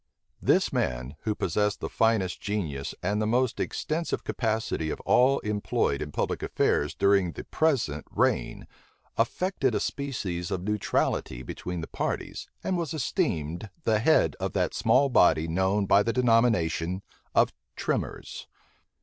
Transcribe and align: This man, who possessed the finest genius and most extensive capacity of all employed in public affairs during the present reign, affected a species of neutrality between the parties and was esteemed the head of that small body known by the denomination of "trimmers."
This 0.41 0.73
man, 0.73 1.15
who 1.25 1.35
possessed 1.35 1.79
the 1.79 1.87
finest 1.87 2.41
genius 2.41 2.95
and 3.03 3.19
most 3.19 3.59
extensive 3.59 4.23
capacity 4.23 4.89
of 4.89 4.99
all 5.01 5.37
employed 5.41 6.01
in 6.01 6.11
public 6.11 6.41
affairs 6.41 6.95
during 6.95 7.33
the 7.33 7.43
present 7.43 8.07
reign, 8.09 8.65
affected 9.15 9.75
a 9.75 9.79
species 9.79 10.49
of 10.49 10.63
neutrality 10.63 11.43
between 11.43 11.81
the 11.81 11.87
parties 11.87 12.49
and 12.63 12.77
was 12.79 12.95
esteemed 12.95 13.69
the 13.83 13.99
head 13.99 14.35
of 14.39 14.53
that 14.53 14.73
small 14.73 15.07
body 15.07 15.47
known 15.47 15.85
by 15.85 16.01
the 16.01 16.13
denomination 16.13 17.03
of 17.35 17.53
"trimmers." 17.75 18.47